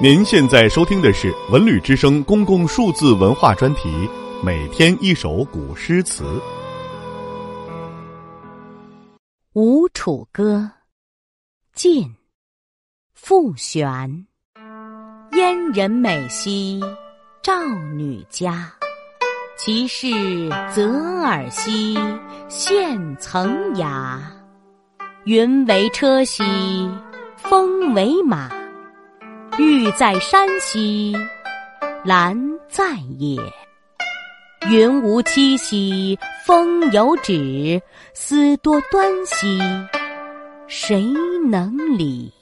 [0.00, 4.08] 您现在收听的是《文旅之声》公共数字文化专题，
[4.44, 6.22] 每天一首古诗词。
[9.54, 10.58] 《吴楚歌》
[11.74, 12.04] 晋·
[13.12, 14.24] 傅玄。
[15.32, 16.80] 燕人美兮
[17.42, 17.60] 赵
[17.96, 18.72] 女佳，
[19.56, 20.06] 其事
[20.72, 20.92] 择
[21.24, 21.98] 尔兮
[22.48, 24.22] 献曾牙。
[25.24, 26.44] 云为车兮
[27.36, 28.57] 风为马。
[29.58, 31.12] 玉在山兮，
[32.04, 32.84] 兰在
[33.18, 33.36] 野。
[34.70, 37.82] 云无期兮，风有止。
[38.14, 39.58] 思多端兮，
[40.68, 41.04] 谁
[41.48, 42.32] 能理？